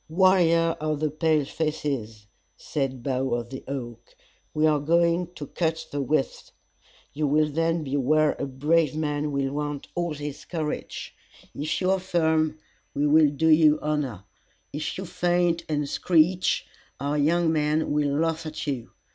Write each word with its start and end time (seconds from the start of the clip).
"Warrior 0.09 0.75
of 0.81 0.99
the 0.99 1.11
pale 1.11 1.45
faces," 1.45 2.25
said 2.57 3.03
Bough 3.03 3.35
of 3.35 3.51
the 3.51 3.63
Oak, 3.67 4.15
"we 4.51 4.65
are 4.65 4.79
going 4.79 5.31
to 5.35 5.45
cut 5.45 5.85
the 5.91 6.01
withe. 6.01 6.49
You 7.13 7.27
will 7.27 7.51
then 7.51 7.83
be 7.83 7.95
where 7.97 8.31
a 8.39 8.47
brave 8.47 8.95
man 8.95 9.31
will 9.31 9.53
want 9.53 9.89
all 9.93 10.15
his 10.15 10.43
courage. 10.43 11.13
If 11.53 11.79
you 11.81 11.91
are 11.91 11.99
firm, 11.99 12.57
we 12.95 13.05
will 13.05 13.29
do 13.29 13.49
you 13.49 13.77
honor; 13.79 14.23
if 14.73 14.97
you 14.97 15.05
faint 15.05 15.65
and 15.69 15.87
screech, 15.87 16.65
our 16.99 17.19
young 17.19 17.53
men 17.53 17.91
will 17.91 18.17
laugh 18.17 18.47
at 18.47 18.65
you. 18.65 18.89